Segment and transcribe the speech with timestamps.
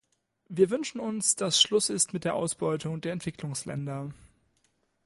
[0.49, 4.11] Wir wünschen uns, dass Schluss ist mit der Ausbeutung der Entwicklungsländer.